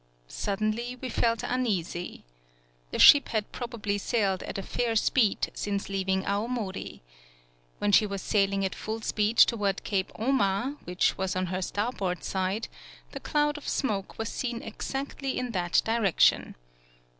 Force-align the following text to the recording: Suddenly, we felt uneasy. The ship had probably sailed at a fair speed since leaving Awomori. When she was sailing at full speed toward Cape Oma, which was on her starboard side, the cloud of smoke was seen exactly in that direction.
Suddenly, 0.27 0.95
we 0.99 1.09
felt 1.09 1.43
uneasy. 1.43 2.25
The 2.89 2.97
ship 2.97 3.29
had 3.29 3.51
probably 3.51 3.99
sailed 3.99 4.41
at 4.41 4.57
a 4.57 4.63
fair 4.63 4.95
speed 4.95 5.51
since 5.53 5.89
leaving 5.89 6.23
Awomori. 6.23 7.01
When 7.77 7.91
she 7.91 8.07
was 8.07 8.23
sailing 8.23 8.65
at 8.65 8.73
full 8.73 9.01
speed 9.01 9.37
toward 9.37 9.83
Cape 9.83 10.11
Oma, 10.15 10.77
which 10.85 11.19
was 11.19 11.35
on 11.35 11.45
her 11.53 11.61
starboard 11.61 12.23
side, 12.23 12.67
the 13.11 13.19
cloud 13.19 13.59
of 13.59 13.67
smoke 13.67 14.17
was 14.17 14.29
seen 14.29 14.63
exactly 14.63 15.37
in 15.37 15.51
that 15.51 15.83
direction. 15.85 16.55